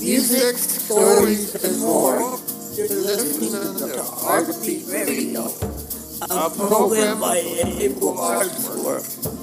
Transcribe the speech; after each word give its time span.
Music, 0.00 0.56
stories, 0.56 1.54
and 1.62 1.78
more. 1.80 2.20
You're 2.74 2.88
listening 2.88 3.50
to 3.52 4.00
Artbeat 4.00 4.90
Radio, 4.90 5.44
a 6.22 6.48
program 6.48 7.20
by 7.20 7.36
Able 7.36 8.14
ArtWork. 8.16 9.39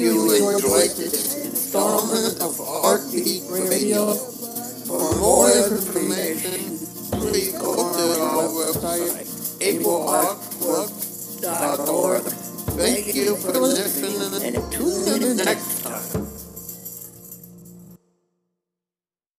you 0.00 0.32
enjoyed 0.32 0.96
this 0.96 1.44
installment 1.44 2.40
of 2.40 2.56
Artbeat 2.56 3.44
Radio. 3.52 4.14
For 4.88 5.12
more 5.20 5.50
information, 5.50 6.78
please 7.20 7.52
go 7.52 7.76
to 7.76 8.04
our 8.22 8.48
website, 8.48 9.12
ableartwork.org. 9.60 12.22
Thank 12.80 13.12
you 13.14 13.36
for 13.36 13.52
listening 13.52 14.54
and 14.54 14.72
tune 14.72 15.22
in 15.22 15.36
next 15.36 15.82
time. 15.82 16.29